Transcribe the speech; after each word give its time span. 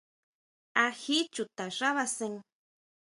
¿Á 0.83 0.85
jí 1.01 1.19
chuta 1.33 1.65
xábasen? 1.77 2.33